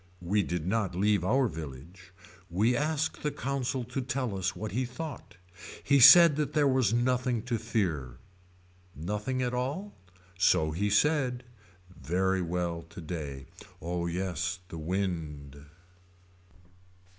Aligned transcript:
We 0.23 0.41
did 0.41 0.65
not 0.65 0.95
leave 0.95 1.23
our 1.23 1.47
village. 1.47 2.11
We 2.49 2.75
asked 2.75 3.21
the 3.21 3.29
consul 3.29 3.83
to 3.83 4.01
tell 4.01 4.35
us 4.35 4.55
what 4.55 4.71
he 4.71 4.83
thought. 4.83 5.35
He 5.83 5.99
said 5.99 6.37
that 6.37 6.53
there 6.53 6.67
was 6.67 6.91
nothing 6.91 7.43
to 7.43 7.59
fear. 7.59 8.17
Nothing 8.95 9.43
at 9.43 9.53
all. 9.53 9.93
So 10.39 10.71
he 10.71 10.89
said. 10.89 11.43
Very 11.95 12.41
well 12.41 12.81
today. 12.89 13.45
Oh 13.79 14.07
yes 14.07 14.57
the 14.69 14.79
wind. 14.79 15.67